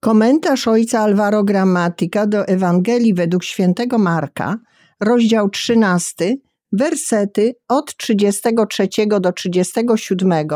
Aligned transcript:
Komentarz 0.00 0.68
ojca 0.68 1.00
Alvaro 1.00 1.44
Gramatyka 1.44 2.26
do 2.26 2.46
Ewangelii 2.46 3.14
według 3.14 3.44
świętego 3.44 3.98
Marka, 3.98 4.56
rozdział 5.00 5.50
13, 5.50 6.36
wersety 6.72 7.54
od 7.68 7.96
33 7.96 8.88
do 9.20 9.32
37 9.32 10.48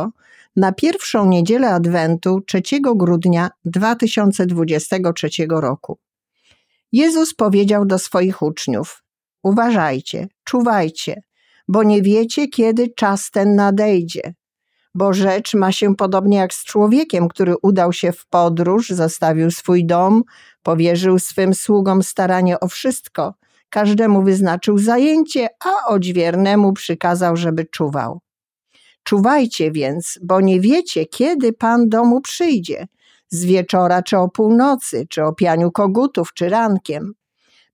na 0.57 0.73
pierwszą 0.73 1.27
niedzielę 1.27 1.71
Adwentu 1.71 2.41
3 2.41 2.63
grudnia 2.97 3.51
2023 3.65 5.29
roku. 5.49 5.99
Jezus 6.93 7.35
powiedział 7.35 7.87
do 7.87 7.99
swoich 7.99 8.43
uczniów: 8.43 9.03
Uważajcie, 9.43 10.29
czuwajcie, 10.45 11.23
bo 11.69 11.83
nie 11.83 12.03
wiecie, 12.03 12.49
kiedy 12.49 12.89
czas 12.89 13.31
ten 13.31 13.55
nadejdzie 13.55 14.35
bo 14.95 15.13
rzecz 15.13 15.55
ma 15.55 15.73
się 15.73 15.97
podobnie 15.97 16.37
jak 16.37 16.55
z 16.55 16.65
człowiekiem, 16.65 17.29
który 17.29 17.55
udał 17.63 17.93
się 17.93 18.13
w 18.13 18.27
podróż, 18.27 18.89
zostawił 18.89 19.51
swój 19.51 19.87
dom, 19.87 20.23
powierzył 20.63 21.19
swym 21.19 21.55
sługom 21.55 22.03
staranie 22.03 22.61
o 22.61 22.69
wszystko, 22.69 23.35
każdemu 23.71 24.23
wyznaczył 24.23 24.79
zajęcie, 24.79 25.49
a 25.65 25.89
odźwiernemu 25.89 26.73
przykazał, 26.73 27.37
żeby 27.37 27.65
czuwał. 27.65 28.21
Czuwajcie 29.05 29.71
więc, 29.71 30.19
bo 30.23 30.41
nie 30.41 30.61
wiecie, 30.61 31.07
kiedy 31.07 31.53
Pan 31.53 31.89
domu 31.89 32.21
przyjdzie, 32.21 32.87
z 33.29 33.45
wieczora 33.45 34.03
czy 34.03 34.19
o 34.19 34.29
północy, 34.29 35.07
czy 35.11 35.25
o 35.25 35.33
pianiu 35.33 35.71
kogutów, 35.71 36.35
czy 36.35 36.49
rankiem, 36.49 37.13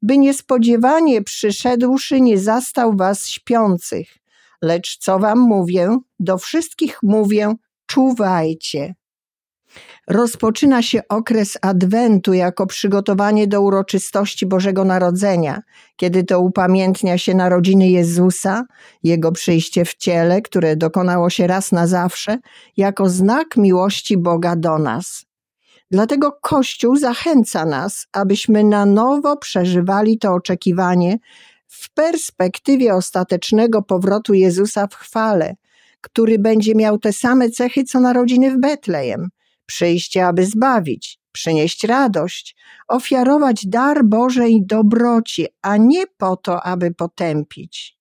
by 0.02 0.19
niespodziewanie 0.19 1.22
przyszedłszy 1.22 2.20
nie 2.20 2.38
zastał 2.38 2.96
was 2.96 3.27
śpiących. 3.27 4.17
Lecz 4.62 4.98
co 4.98 5.18
wam 5.18 5.38
mówię, 5.38 5.98
do 6.18 6.38
wszystkich 6.38 6.98
mówię, 7.02 7.54
czuwajcie. 7.86 8.94
Rozpoczyna 10.08 10.82
się 10.82 11.00
okres 11.08 11.58
Adwentu 11.62 12.32
jako 12.32 12.66
przygotowanie 12.66 13.46
do 13.46 13.62
uroczystości 13.62 14.46
Bożego 14.46 14.84
Narodzenia, 14.84 15.62
kiedy 15.96 16.24
to 16.24 16.41
upamiętnia 16.41 17.18
się 17.18 17.34
narodziny 17.34 17.88
Jezusa, 17.88 18.64
Jego 19.02 19.33
przyjście 19.33 19.84
w 19.84 19.94
ciele, 19.94 20.42
które 20.42 20.77
dokonało 20.77 21.30
się 21.30 21.46
raz 21.46 21.72
na 21.72 21.86
zawsze, 21.86 22.38
jako 22.77 23.08
znak 23.08 23.56
miłości 23.56 24.18
Boga 24.18 24.56
do 24.56 24.78
nas. 24.78 25.24
Dlatego 25.90 26.33
Kościół 26.42 26.96
zachęca 26.96 27.64
nas, 27.64 28.06
abyśmy 28.12 28.64
na 28.64 28.86
nowo 28.86 29.36
przeżywali 29.36 30.18
to 30.18 30.34
oczekiwanie 30.34 31.18
w 31.69 31.94
perspektywie 31.94 32.94
ostatecznego 32.94 33.83
powrotu 33.83 34.34
Jezusa 34.34 34.86
w 34.86 34.94
chwale, 34.94 35.56
który 36.00 36.38
będzie 36.38 36.74
miał 36.74 36.98
te 36.98 37.12
same 37.12 37.50
cechy 37.50 37.84
co 37.84 38.00
narodziny 38.00 38.50
w 38.50 38.61
Betlejem. 38.61 39.28
Przyjście, 39.66 40.27
aby 40.27 40.46
zbawić, 40.46 41.19
przynieść 41.33 41.84
radość, 41.84 42.56
ofiarować 42.89 43.66
dar 43.66 44.05
Bożej 44.05 44.66
dobroci, 44.66 45.46
a 45.62 45.77
nie 45.77 46.06
po 46.06 46.36
to, 46.36 46.62
aby 46.62 46.94
potępić. 46.94 47.98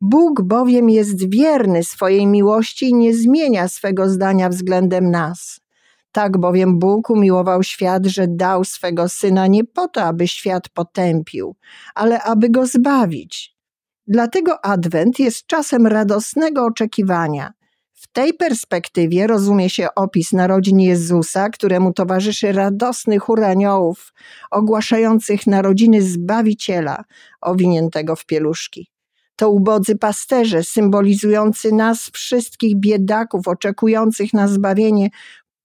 Bóg 0.00 0.42
bowiem 0.42 0.90
jest 0.90 1.30
wierny 1.30 1.84
swojej 1.84 2.26
miłości 2.26 2.88
i 2.88 2.94
nie 2.94 3.14
zmienia 3.14 3.68
swego 3.68 4.08
zdania 4.08 4.48
względem 4.48 5.10
nas. 5.10 5.60
Tak 6.12 6.38
bowiem 6.38 6.78
Bóg 6.78 7.10
umiłował 7.10 7.62
świat, 7.62 8.06
że 8.06 8.26
dał 8.28 8.64
swego 8.64 9.08
Syna 9.08 9.46
nie 9.46 9.64
po 9.64 9.88
to, 9.88 10.02
aby 10.02 10.28
świat 10.28 10.68
potępił, 10.68 11.56
ale 11.94 12.22
aby 12.22 12.50
go 12.50 12.66
zbawić. 12.66 13.56
Dlatego 14.06 14.64
Adwent 14.64 15.18
jest 15.18 15.46
czasem 15.46 15.86
radosnego 15.86 16.64
oczekiwania. 16.64 17.52
W 17.92 18.12
tej 18.12 18.34
perspektywie 18.34 19.26
rozumie 19.26 19.70
się 19.70 19.88
opis 19.96 20.32
narodzin 20.32 20.80
Jezusa, 20.80 21.48
któremu 21.48 21.92
towarzyszy 21.92 22.52
radosny 22.52 23.18
chór 23.18 23.44
aniołów, 23.44 24.12
ogłaszających 24.50 25.46
narodziny 25.46 26.02
Zbawiciela, 26.02 27.04
owiniętego 27.40 28.16
w 28.16 28.26
pieluszki. 28.26 28.90
To 29.36 29.50
ubodzy 29.50 29.96
pasterze, 29.96 30.62
symbolizujący 30.62 31.72
nas 31.72 32.10
wszystkich 32.12 32.76
biedaków 32.76 33.48
oczekujących 33.48 34.32
na 34.32 34.48
zbawienie, 34.48 35.08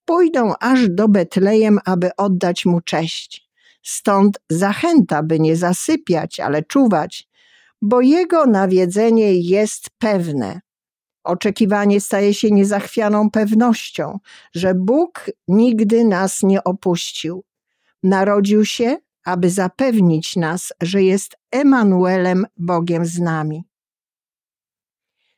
pójdą 0.05 0.53
aż 0.59 0.89
do 0.89 1.07
Betlejem, 1.07 1.79
aby 1.85 2.09
oddać 2.17 2.66
mu 2.66 2.81
cześć. 2.81 3.49
Stąd 3.83 4.39
zachęta, 4.49 5.23
by 5.23 5.39
nie 5.39 5.55
zasypiać, 5.55 6.39
ale 6.39 6.63
czuwać, 6.63 7.27
bo 7.81 8.01
jego 8.01 8.45
nawiedzenie 8.45 9.33
jest 9.33 9.89
pewne. 9.97 10.61
Oczekiwanie 11.23 12.01
staje 12.01 12.33
się 12.33 12.51
niezachwianą 12.51 13.31
pewnością, 13.31 14.19
że 14.55 14.73
Bóg 14.75 15.31
nigdy 15.47 16.05
nas 16.05 16.43
nie 16.43 16.63
opuścił. 16.63 17.43
Narodził 18.03 18.66
się, 18.66 18.97
aby 19.25 19.49
zapewnić 19.49 20.35
nas, 20.35 20.73
że 20.81 21.03
jest 21.03 21.35
Emanuelem, 21.51 22.45
Bogiem 22.57 23.05
z 23.05 23.19
nami. 23.19 23.63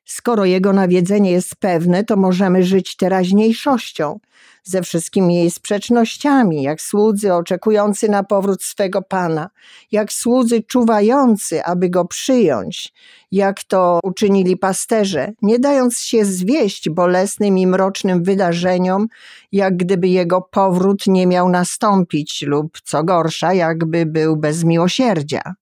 Skoro 0.09 0.45
jego 0.45 0.73
nawiedzenie 0.73 1.31
jest 1.31 1.55
pewne, 1.55 2.03
to 2.03 2.15
możemy 2.15 2.63
żyć 2.63 2.95
teraźniejszością, 2.95 4.19
ze 4.63 4.81
wszystkimi 4.81 5.35
jej 5.35 5.51
sprzecznościami, 5.51 6.63
jak 6.63 6.81
słudzy 6.81 7.33
oczekujący 7.33 8.09
na 8.09 8.23
powrót 8.23 8.63
swego 8.63 9.01
Pana, 9.01 9.49
jak 9.91 10.13
słudzy 10.13 10.63
czuwający, 10.63 11.63
aby 11.63 11.89
go 11.89 12.05
przyjąć, 12.05 12.93
jak 13.31 13.63
to 13.63 13.99
uczynili 14.03 14.57
pasterze, 14.57 15.31
nie 15.41 15.59
dając 15.59 15.99
się 15.99 16.25
zwieść 16.25 16.89
bolesnym 16.89 17.57
i 17.57 17.67
mrocznym 17.67 18.23
wydarzeniom, 18.23 19.07
jak 19.51 19.77
gdyby 19.77 20.07
jego 20.07 20.41
powrót 20.41 21.07
nie 21.07 21.27
miał 21.27 21.49
nastąpić 21.49 22.41
lub, 22.41 22.77
co 22.83 23.03
gorsza, 23.03 23.53
jakby 23.53 24.05
był 24.05 24.37
bez 24.37 24.63
miłosierdzia. 24.63 25.55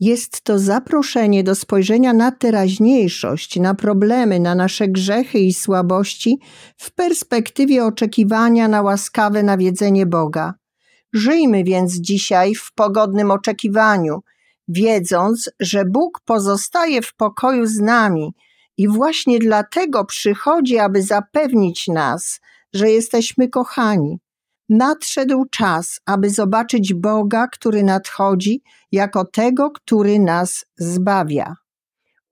Jest 0.00 0.40
to 0.40 0.58
zaproszenie 0.58 1.44
do 1.44 1.54
spojrzenia 1.54 2.12
na 2.12 2.32
teraźniejszość, 2.32 3.56
na 3.56 3.74
problemy, 3.74 4.40
na 4.40 4.54
nasze 4.54 4.88
grzechy 4.88 5.38
i 5.38 5.54
słabości 5.54 6.38
w 6.76 6.92
perspektywie 6.94 7.84
oczekiwania 7.84 8.68
na 8.68 8.82
łaskawe 8.82 9.42
nawiedzenie 9.42 10.06
Boga. 10.06 10.54
Żyjmy 11.12 11.64
więc 11.64 11.94
dzisiaj 11.94 12.54
w 12.54 12.72
pogodnym 12.74 13.30
oczekiwaniu, 13.30 14.20
wiedząc, 14.68 15.50
że 15.60 15.84
Bóg 15.84 16.20
pozostaje 16.24 17.02
w 17.02 17.14
pokoju 17.14 17.66
z 17.66 17.80
nami 17.80 18.34
i 18.76 18.88
właśnie 18.88 19.38
dlatego 19.38 20.04
przychodzi, 20.04 20.78
aby 20.78 21.02
zapewnić 21.02 21.88
nas, 21.88 22.40
że 22.72 22.90
jesteśmy 22.90 23.48
kochani, 23.48 24.18
Nadszedł 24.68 25.44
czas, 25.50 26.00
aby 26.06 26.30
zobaczyć 26.30 26.94
Boga, 26.94 27.46
który 27.52 27.82
nadchodzi, 27.82 28.62
jako 28.92 29.24
tego, 29.24 29.70
który 29.70 30.18
nas 30.18 30.64
zbawia. 30.76 31.56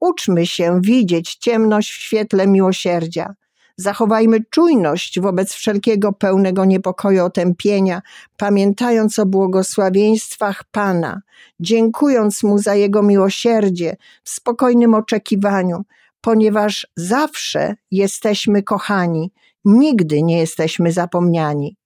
Uczmy 0.00 0.47
się 0.47 0.81
widzieć 0.83 1.34
ciemność 1.34 1.91
w 1.91 1.94
świetle 1.94 2.47
miłosierdzia. 2.47 3.34
Zachowajmy 3.77 4.39
czujność 4.50 5.21
wobec 5.21 5.53
wszelkiego 5.53 6.12
pełnego 6.12 6.65
niepokoju 6.65 7.25
otępienia, 7.25 8.03
pamiętając 8.37 9.19
o 9.19 9.27
błogosławieństwach 9.27 10.65
Pana, 10.71 11.23
dziękując 11.61 12.43
Mu 12.43 12.59
za 12.59 12.75
Jego 12.75 13.03
miłosierdzie 13.03 13.97
w 14.25 14.31
spokojnym 14.31 14.94
oczekiwaniu, 14.94 15.84
ponieważ 16.21 16.87
zawsze 16.97 17.75
jesteśmy 17.91 18.62
kochani, 18.62 19.33
nigdy 19.65 20.23
nie 20.23 20.39
jesteśmy 20.39 20.93
zapomniani. 20.93 21.77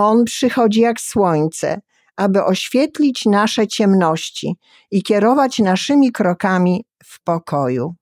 On 0.00 0.24
przychodzi 0.24 0.80
jak 0.80 1.00
słońce, 1.00 1.80
aby 2.16 2.44
oświetlić 2.44 3.24
nasze 3.24 3.66
ciemności 3.66 4.56
i 4.90 5.02
kierować 5.02 5.58
naszymi 5.58 6.12
krokami 6.12 6.84
w 7.04 7.22
pokoju. 7.24 7.94